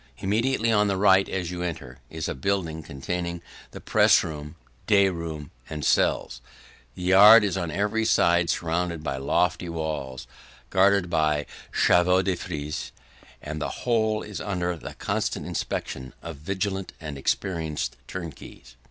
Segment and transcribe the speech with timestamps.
[0.17, 4.55] Immediately on the right as you enter, is a building containing the press room,
[4.87, 6.41] day room, and cells;
[6.95, 10.25] the yard is on every side surrounded by lofty walls
[10.71, 12.91] guarded by CHEVAUX DE FRISE;
[13.43, 18.75] and the whole is under the constant inspection of vigilant and experienced turnkeys.